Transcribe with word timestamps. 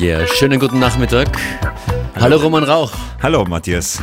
yeah. 0.00 0.26
Schönen 0.26 0.60
guten 0.60 0.78
Nachmittag. 0.78 1.28
Hallo 2.20 2.36
Roman 2.36 2.64
Rauch. 2.64 2.92
Hallo 3.22 3.44
Matthias. 3.44 4.00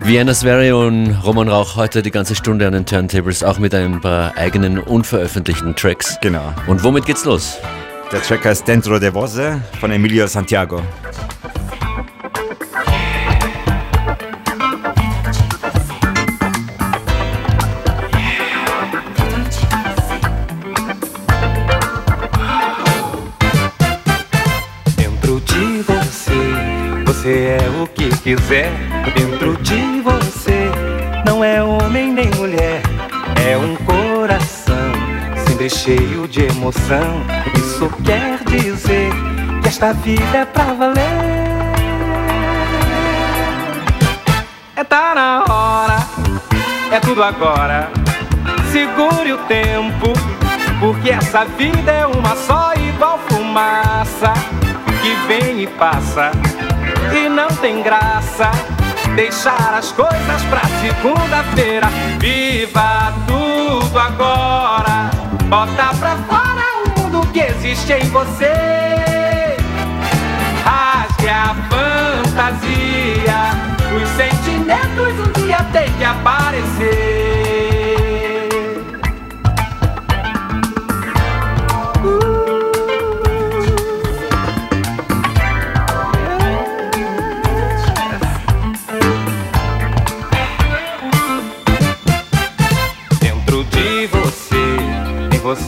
Vienna 0.00 0.34
Sverre 0.34 0.76
und 0.76 1.14
Roman 1.24 1.48
Rauch 1.48 1.76
heute 1.76 2.02
die 2.02 2.10
ganze 2.10 2.34
Stunde 2.34 2.66
an 2.66 2.72
den 2.72 2.86
Turntables, 2.86 3.44
auch 3.44 3.58
mit 3.58 3.74
ein 3.74 4.00
paar 4.00 4.36
eigenen 4.36 4.78
unveröffentlichten 4.78 5.76
Tracks. 5.76 6.18
Genau. 6.20 6.52
Und 6.66 6.82
womit 6.82 7.06
geht's 7.06 7.24
los? 7.24 7.58
Der 8.10 8.20
Track 8.22 8.44
heißt 8.44 8.66
Dentro 8.66 8.98
de 8.98 9.12
Voce 9.12 9.60
von 9.80 9.90
Emilio 9.90 10.26
Santiago. 10.26 10.82
Quiser. 28.36 28.72
Dentro 29.14 29.56
de 29.58 30.00
você, 30.00 30.70
não 31.26 31.44
é 31.44 31.62
homem 31.62 32.10
nem 32.10 32.30
mulher, 32.30 32.80
é 33.46 33.56
um 33.56 33.76
coração 33.76 34.92
sempre 35.46 35.68
cheio 35.68 36.26
de 36.26 36.44
emoção. 36.44 37.22
Isso 37.56 37.90
quer 38.02 38.42
dizer 38.44 39.10
que 39.60 39.68
esta 39.68 39.92
vida 39.92 40.38
é 40.38 40.44
pra 40.46 40.64
valer. 40.64 41.02
É 44.76 44.84
tá 44.84 45.14
na 45.14 45.44
hora, 45.48 45.98
é 46.90 47.00
tudo 47.00 47.22
agora. 47.22 47.90
Segure 48.70 49.32
o 49.34 49.38
tempo, 49.46 50.12
porque 50.80 51.10
essa 51.10 51.44
vida 51.44 51.92
é 51.92 52.06
uma 52.06 52.34
só, 52.34 52.72
igual 52.74 53.18
fumaça 53.28 54.32
que 55.02 55.14
vem 55.26 55.64
e 55.64 55.66
passa. 55.66 56.30
E 57.14 57.28
não 57.28 57.48
tem 57.48 57.82
graça 57.82 58.50
deixar 59.14 59.74
as 59.74 59.92
coisas 59.92 60.42
pra 60.48 60.62
segunda-feira. 60.80 61.88
Viva 62.18 63.12
tudo 63.26 63.98
agora, 63.98 65.10
bota 65.46 65.94
pra 65.98 66.16
fora 66.28 66.64
o 66.84 67.00
mundo 67.00 67.26
que 67.32 67.40
existe 67.40 67.92
em 67.92 68.08
você. 68.08 69.56
Rasgue 70.64 71.28
a 71.28 71.54
fantasia, 71.70 73.40
os 73.94 74.08
sentimentos 74.10 75.28
um 75.28 75.32
dia 75.44 75.58
tem 75.72 75.92
que 75.92 76.04
aparecer. 76.04 77.11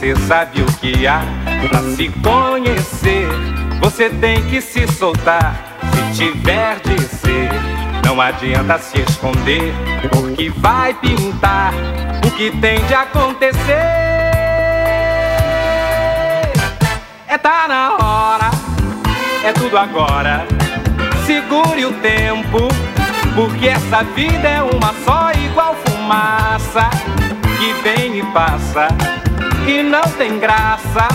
Você 0.04 0.16
sabe 0.26 0.60
o 0.60 0.66
que 0.66 1.06
há 1.06 1.22
pra 1.70 1.80
se 1.96 2.10
conhecer. 2.22 3.26
Você 3.80 4.10
tem 4.10 4.42
que 4.50 4.60
se 4.60 4.86
soltar, 4.86 5.78
se 6.12 6.24
tiver 6.24 6.78
de 6.80 7.00
ser. 7.04 7.48
Não 8.04 8.20
adianta 8.20 8.78
se 8.78 9.00
esconder, 9.00 9.72
porque 10.10 10.50
vai 10.50 10.92
pintar 10.92 11.72
o 12.26 12.30
que 12.32 12.50
tem 12.50 12.84
de 12.84 12.92
acontecer. 12.92 13.72
É 17.26 17.38
tá 17.40 17.66
na 17.66 17.94
hora, 17.94 18.50
é 19.42 19.54
tudo 19.54 19.78
agora. 19.78 20.46
Segure 21.24 21.86
o 21.86 21.92
tempo, 21.94 22.68
porque 23.34 23.68
essa 23.68 24.04
vida 24.04 24.48
é 24.48 24.62
uma 24.62 24.92
só, 25.02 25.30
igual 25.32 25.74
fumaça 25.86 26.90
que 27.58 27.72
vem 27.82 28.18
e 28.18 28.22
passa. 28.34 29.13
E 29.66 29.82
não 29.82 30.02
tem 30.18 30.38
graça 30.38 31.08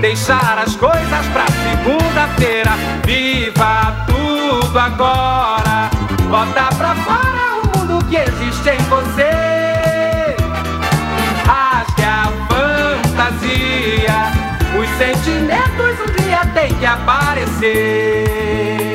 deixar 0.00 0.58
as 0.58 0.76
coisas 0.76 1.26
pra 1.32 1.44
segunda-feira. 1.46 2.70
Viva 3.04 4.06
tudo 4.06 4.78
agora, 4.78 5.90
bota 6.28 6.72
pra 6.76 6.94
fora 6.94 7.62
o 7.62 7.78
mundo 7.78 8.04
que 8.06 8.16
existe 8.16 8.70
em 8.70 8.78
você. 8.84 10.36
Rasgue 11.44 12.04
a 12.04 12.30
fantasia, 12.48 14.30
os 14.78 14.88
sentimentos 14.96 15.98
um 16.00 16.06
dia 16.22 16.46
tem 16.54 16.72
que 16.74 16.86
aparecer. 16.86 18.89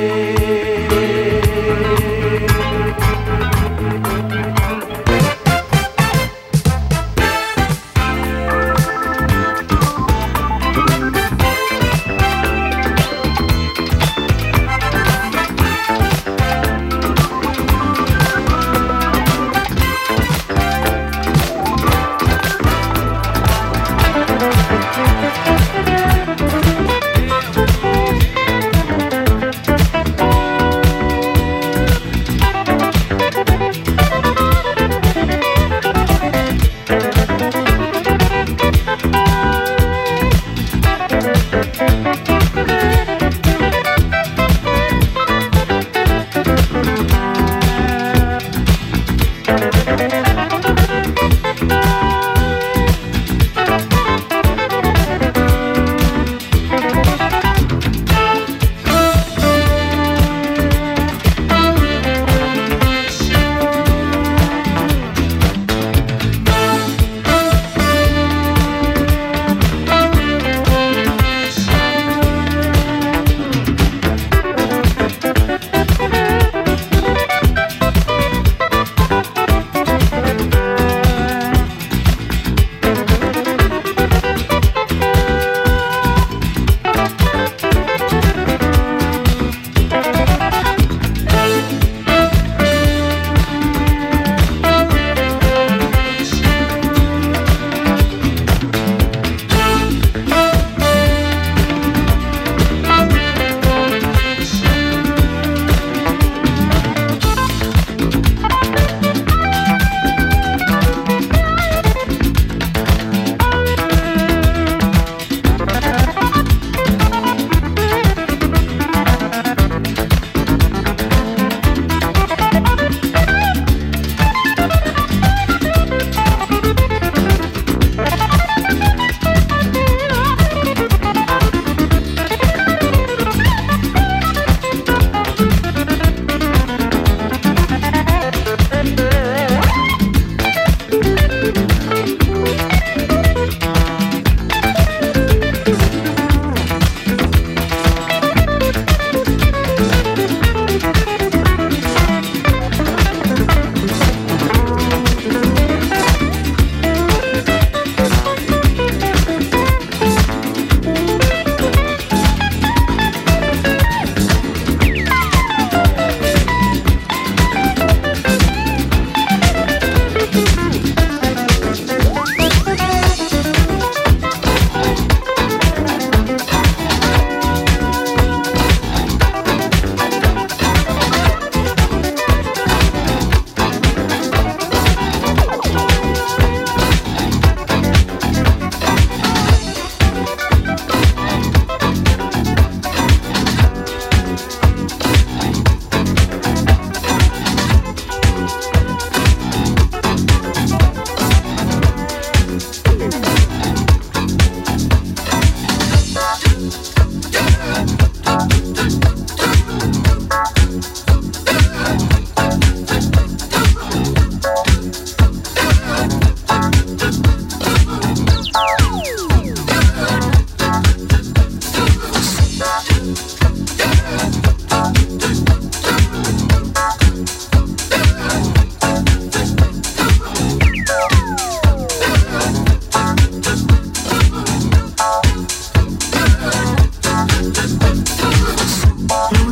Mm-hmm. 239.15 239.44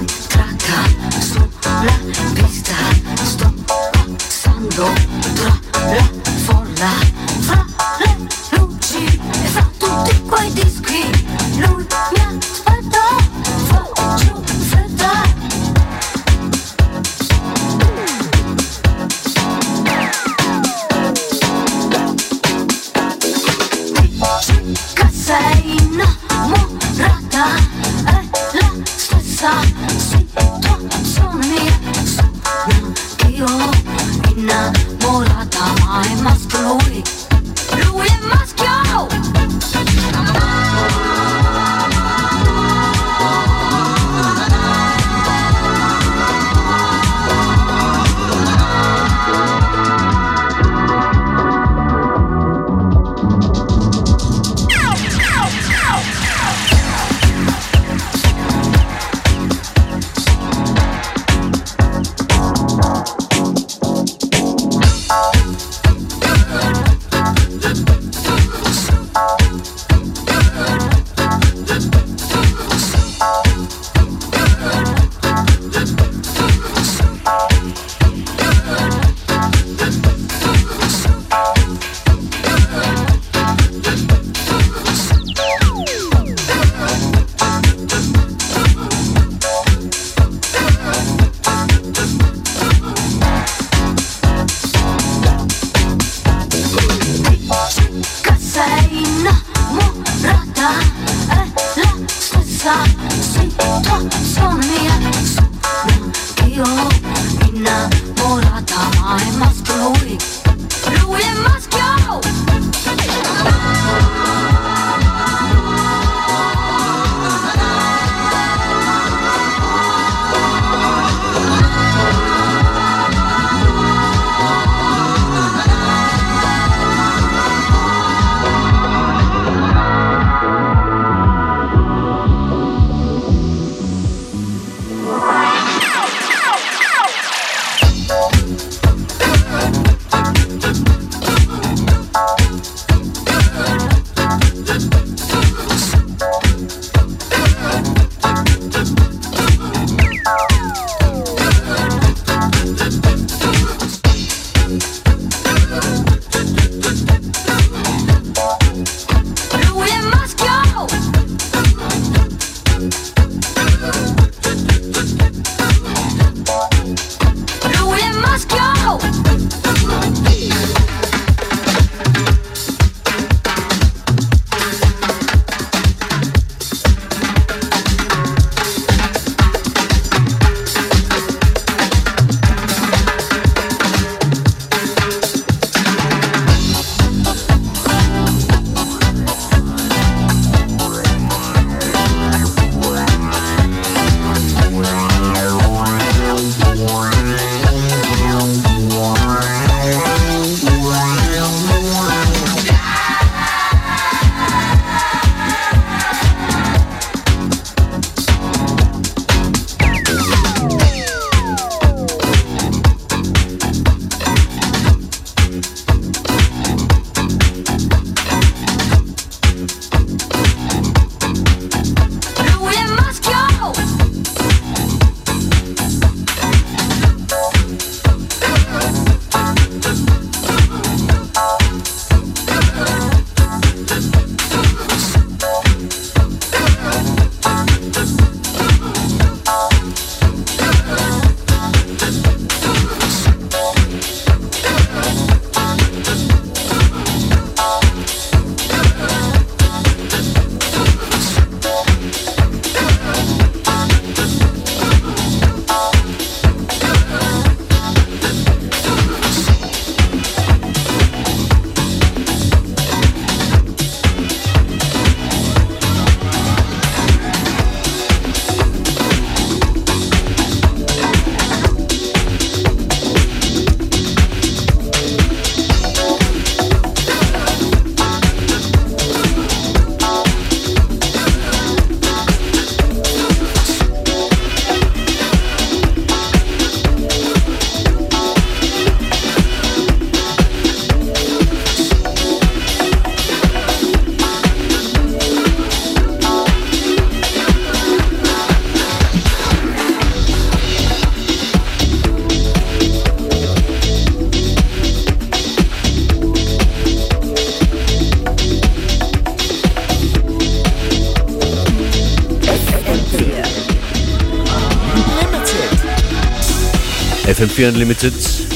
FM4 317.43 317.69
Unlimited 317.73 318.13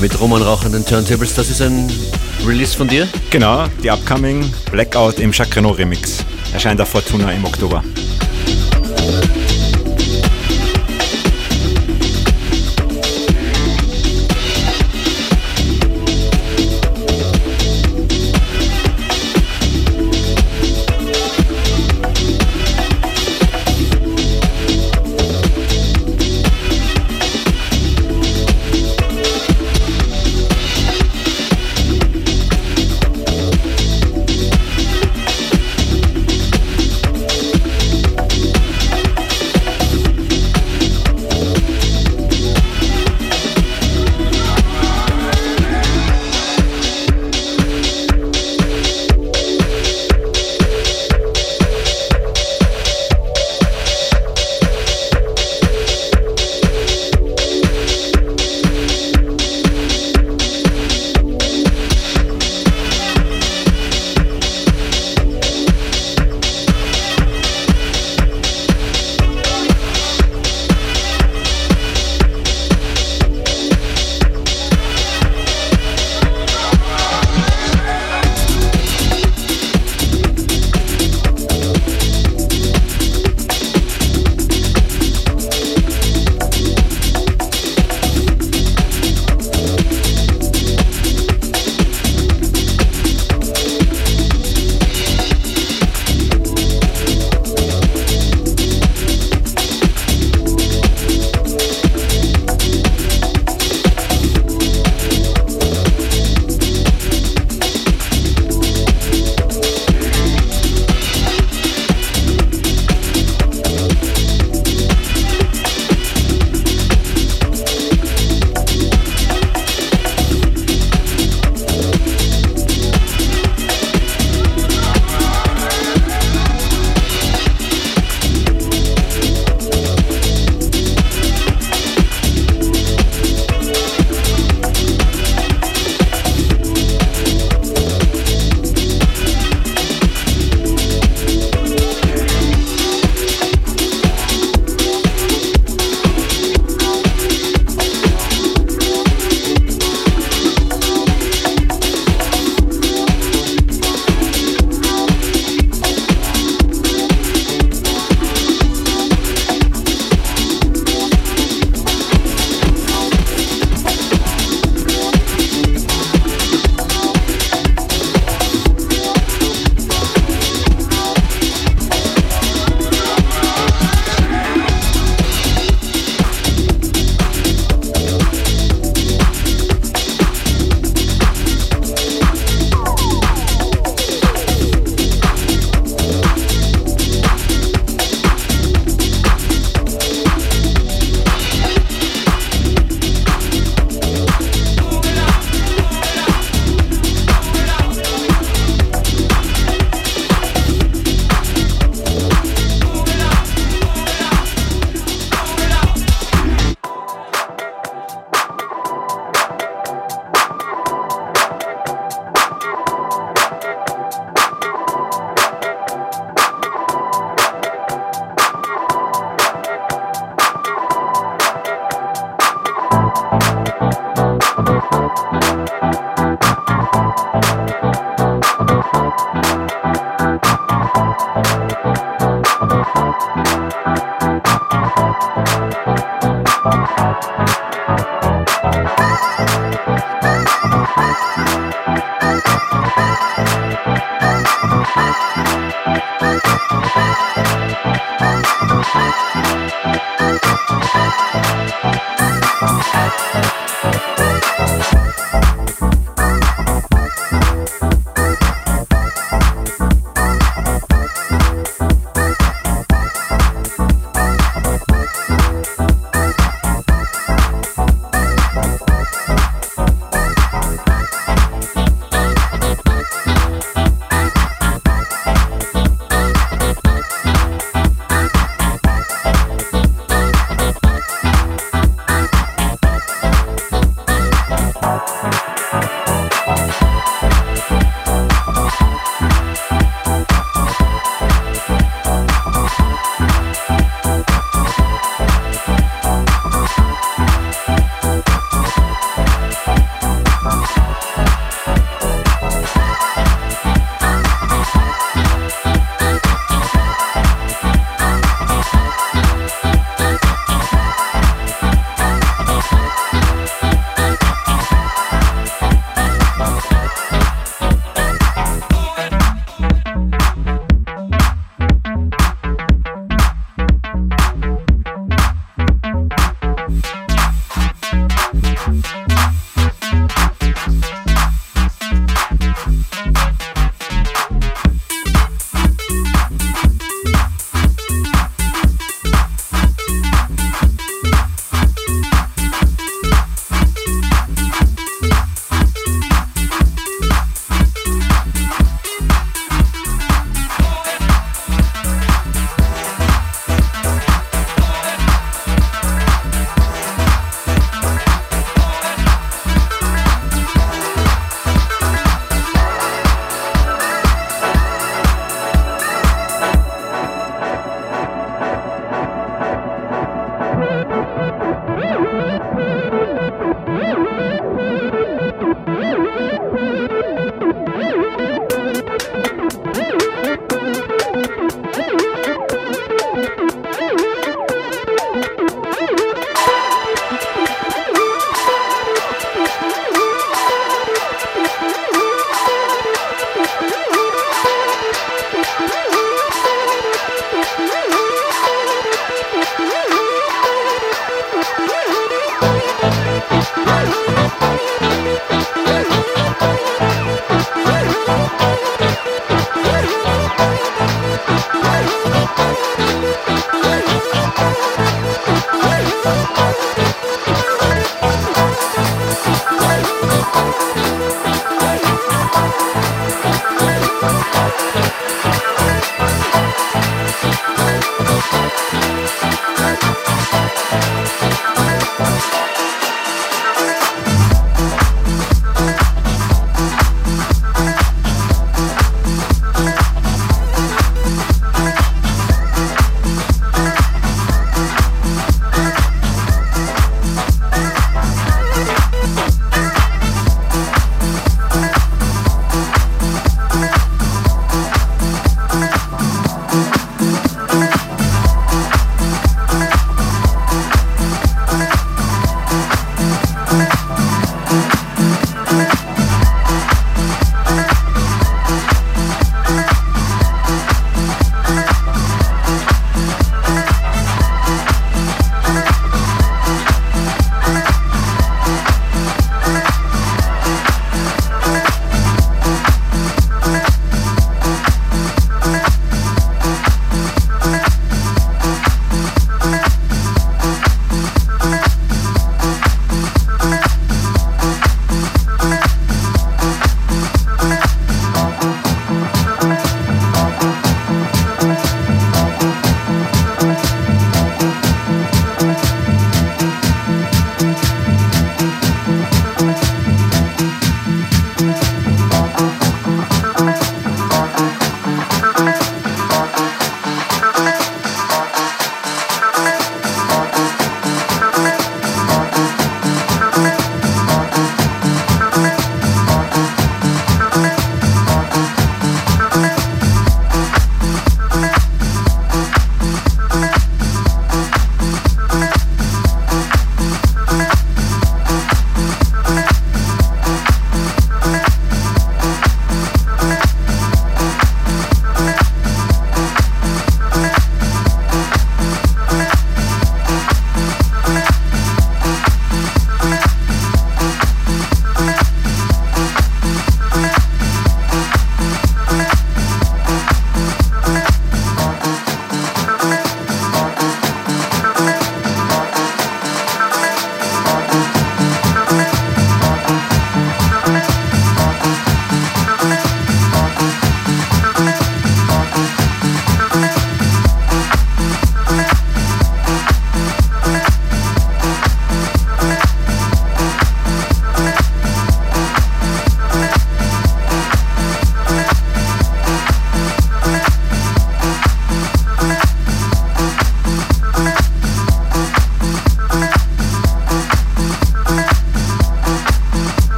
mit 0.00 0.20
Roman 0.20 0.40
Rauch 0.40 0.64
an 0.64 0.70
den 0.70 0.86
Turntables. 0.86 1.34
Das 1.34 1.50
ist 1.50 1.60
ein 1.60 1.90
Release 2.46 2.76
von 2.76 2.86
dir? 2.86 3.08
Genau, 3.30 3.66
die 3.82 3.90
Upcoming 3.90 4.52
Blackout 4.70 5.18
im 5.18 5.32
Renault 5.32 5.78
Remix. 5.78 6.24
Erscheint 6.52 6.80
auf 6.80 6.90
Fortuna 6.90 7.32
im 7.32 7.44
Oktober. 7.44 7.82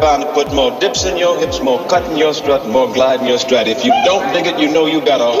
Bound 0.00 0.22
to 0.22 0.32
put 0.32 0.52
more 0.54 0.70
dips 0.80 1.04
in 1.04 1.16
your 1.16 1.38
hips, 1.38 1.60
more 1.60 1.78
cut 1.88 2.04
in 2.10 2.16
your 2.16 2.32
strut, 2.32 2.66
more 2.68 2.92
glide 2.92 3.20
in 3.20 3.26
your 3.26 3.38
strut. 3.38 3.68
If 3.68 3.84
you 3.84 3.92
don't 4.04 4.32
dig 4.32 4.46
it, 4.46 4.58
you 4.58 4.72
know 4.72 4.86
you 4.86 5.04
got 5.04 5.20
a 5.20 5.24
whole 5.24 5.40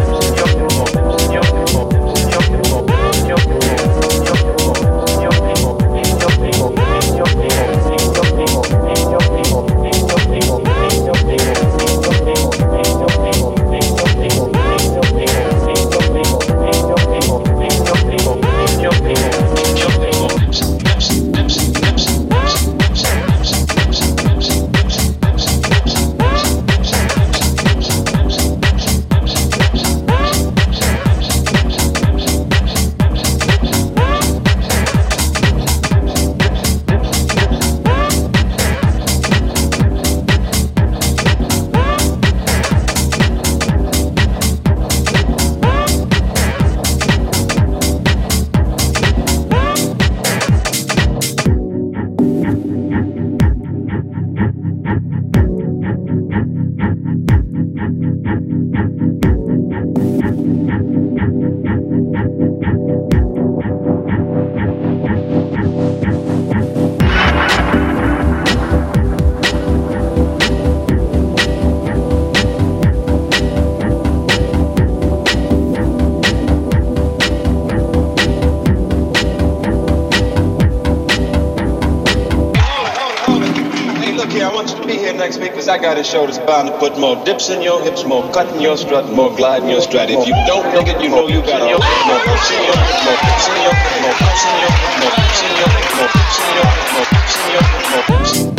got 85.77 85.97
a 85.97 86.03
show 86.03 86.25
that's 86.25 86.39
bound 86.39 86.67
to 86.67 86.77
put 86.79 86.97
more 86.99 87.15
dips 87.23 87.49
in 87.49 87.61
your 87.61 87.81
hips, 87.81 88.03
more 88.03 88.23
cut 88.33 88.53
in 88.55 88.61
your 88.61 88.75
strut, 88.75 89.11
more 89.13 89.33
glide 89.35 89.63
in 89.63 89.69
your 89.69 89.81
strut. 89.81 90.09
If 90.09 90.27
you 90.27 90.33
don't 90.45 90.65
dig 90.73 90.95
it, 90.95 91.01
you 91.01 91.09
know 91.09 91.27
you 91.27 91.41
got 91.41 91.61
more 91.61 91.79
dips 91.79 92.51
in 92.51 92.63
your 92.65 92.75
hips, 92.75 93.05
more 93.05 93.17
dips 93.21 93.47
in 93.47 93.61
your 93.63 93.75
hips, 93.75 94.01
more 94.01 94.15
dips 94.19 94.43
in 94.43 94.55
your 94.59 94.71
hips, 94.75 94.99
more 94.99 95.11
dips 95.15 95.41
in 95.41 95.53
your 95.55 95.69
hips, 95.71 95.95
more 95.95 96.09
dips 96.11 96.39
in 96.39 96.51
your 96.55 96.67
hips, 96.67 96.91
more 96.93 97.07
dips 97.11 97.35
in 97.37 97.51
your 97.51 98.45
hips, 98.45 98.50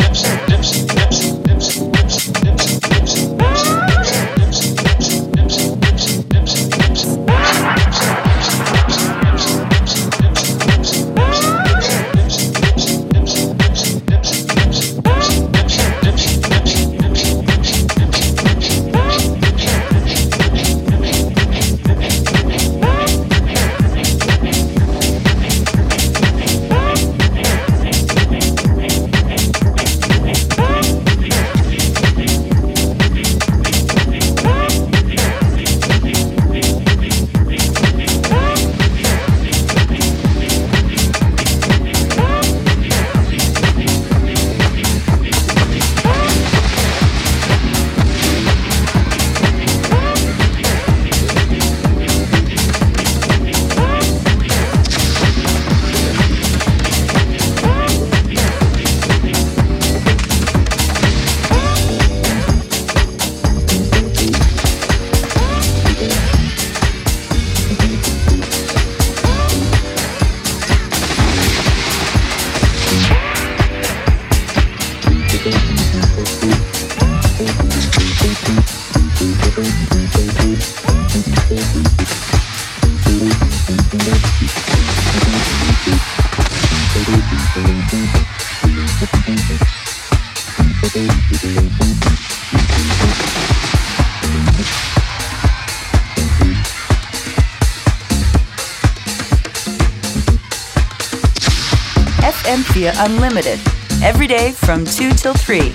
Unlimited. 103.05 103.59
Every 104.01 104.27
day 104.27 104.53
from 104.53 104.85
2 104.85 105.11
till 105.13 105.33
3. 105.33 105.73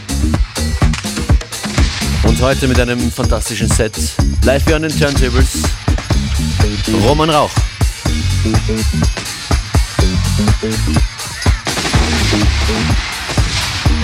Und 2.26 2.40
heute 2.40 2.66
mit 2.66 2.80
einem 2.80 3.12
fantastischen 3.12 3.68
Set. 3.68 3.92
Live 4.44 4.64
beyond 4.64 4.90
the 4.90 4.98
Turntables. 4.98 5.62
Roman 7.04 7.28
Rauch. 7.28 7.50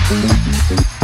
Thank 0.07 1.04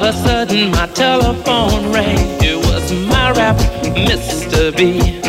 of 0.00 0.02
a 0.02 0.12
sudden 0.12 0.70
my 0.70 0.86
telephone 0.88 1.92
rang. 1.92 2.18
It 2.40 2.56
was 2.56 2.92
my 3.08 3.32
rap, 3.32 3.56
Mr. 3.96 4.76
B. 4.76 5.27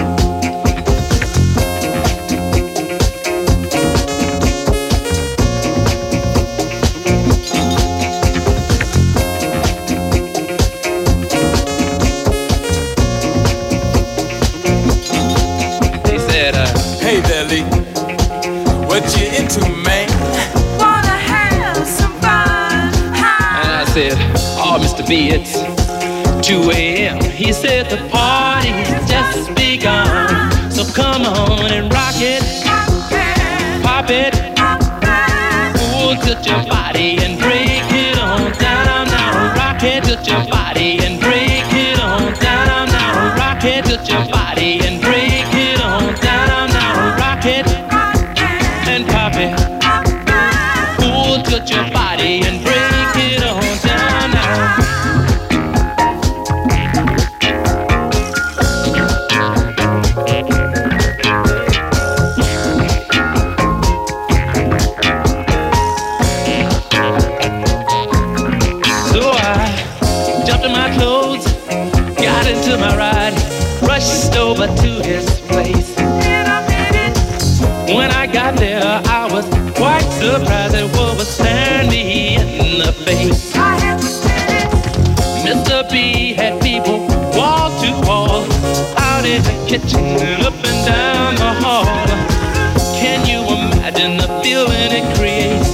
feeling 94.79 95.03
it 95.03 95.17
creates? 95.17 95.69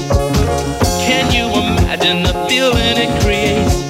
Can 1.05 1.31
you 1.33 1.45
imagine 1.45 2.23
the 2.23 2.33
feeling 2.49 2.97
it 2.97 3.21
creates? 3.21 3.83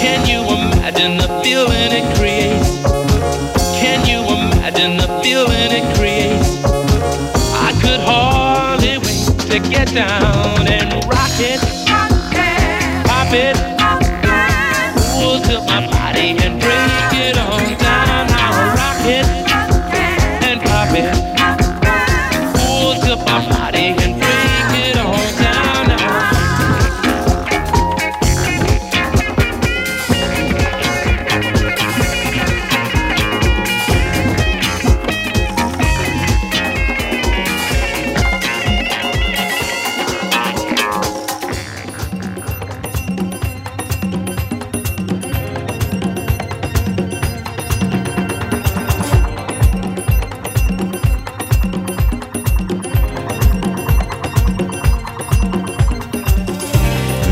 Can 0.00 0.26
you 0.28 0.40
imagine 0.42 1.16
the 1.16 1.28
feeling 1.42 1.92
it 1.92 2.16
creates? 2.16 2.70
Can 3.80 4.06
you 4.06 4.20
imagine 4.20 4.96
the 4.96 5.08
feeling 5.22 5.70
it 5.72 5.96
creates? 5.96 6.62
I 7.54 7.72
could 7.80 8.00
hardly 8.00 8.98
wait 8.98 9.38
to 9.50 9.58
get 9.70 9.92
down 9.94 10.39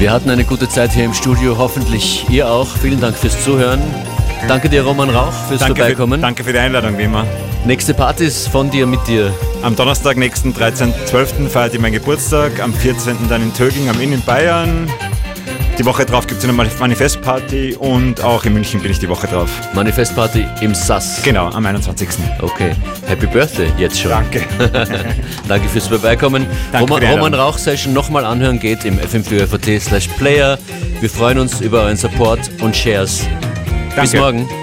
Wir 0.08 0.14
hatten 0.14 0.30
eine 0.30 0.44
gute 0.44 0.66
Zeit 0.70 0.92
hier 0.92 1.04
im 1.04 1.12
Studio, 1.12 1.58
hoffentlich 1.58 2.24
ihr 2.30 2.48
auch. 2.48 2.66
Vielen 2.66 2.98
Dank 2.98 3.14
fürs 3.14 3.44
Zuhören. 3.44 3.78
Danke 4.48 4.70
dir, 4.70 4.82
Roman 4.82 5.10
Rauch, 5.10 5.34
fürs 5.48 5.60
Danke 5.60 5.74
für, 5.74 5.80
Vorbeikommen. 5.82 6.22
danke 6.22 6.44
für 6.44 6.54
die 6.54 6.58
Einladung, 6.58 6.96
wie 6.96 7.02
immer. 7.02 7.26
Nächste 7.66 7.92
Partys 7.92 8.46
von 8.46 8.70
dir 8.70 8.86
mit 8.86 9.06
dir. 9.06 9.34
Am 9.60 9.76
Donnerstag, 9.76 10.16
nächsten 10.16 10.54
13.12. 10.54 11.50
feiert 11.50 11.74
ihr 11.74 11.80
meinen 11.80 11.92
Geburtstag. 11.92 12.58
Am 12.58 12.72
14. 12.72 13.28
dann 13.28 13.42
in 13.42 13.52
Töging 13.52 13.90
am 13.90 14.00
Inn 14.00 14.14
in 14.14 14.22
Bayern. 14.22 14.90
Die 15.78 15.84
Woche 15.84 16.04
drauf 16.04 16.26
gibt 16.26 16.42
es 16.42 16.44
eine 16.44 16.52
Manifestparty 16.52 17.76
und 17.76 18.20
auch 18.24 18.44
in 18.44 18.52
München 18.52 18.82
bin 18.82 18.90
ich 18.90 18.98
die 18.98 19.08
Woche 19.08 19.28
drauf. 19.28 19.48
Manifestparty 19.74 20.44
im 20.60 20.74
SAS. 20.74 21.22
Genau, 21.22 21.46
am 21.50 21.64
21. 21.64 22.08
Okay. 22.40 22.72
Happy 23.06 23.26
Birthday 23.26 23.70
jetzt 23.78 24.00
schon. 24.00 24.10
Danke. 24.10 24.44
Danke 25.48 25.68
fürs 25.68 25.86
Vorbeikommen. 25.86 26.46
Danke 26.72 26.92
Roman, 26.92 27.10
Roman. 27.12 27.34
Rauch 27.34 27.58
Session 27.58 27.92
nochmal 27.92 28.24
anhören 28.24 28.58
geht 28.58 28.84
im 28.84 28.98
fm4fat 28.98 29.78
slash 29.78 30.08
player. 30.18 30.58
Wir 30.98 31.08
freuen 31.08 31.38
uns 31.38 31.60
über 31.60 31.82
euren 31.82 31.96
Support 31.96 32.50
und 32.60 32.74
Shares. 32.74 33.24
Bis 33.94 34.10
Danke. 34.10 34.18
morgen. 34.18 34.57